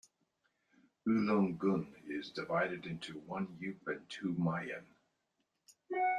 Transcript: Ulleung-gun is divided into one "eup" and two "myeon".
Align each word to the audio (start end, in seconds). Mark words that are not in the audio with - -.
Ulleung-gun 1.07 1.93
is 2.07 2.31
divided 2.31 2.87
into 2.87 3.19
one 3.27 3.45
"eup" 3.61 3.85
and 3.87 4.09
two 4.09 4.33
"myeon". 4.33 4.83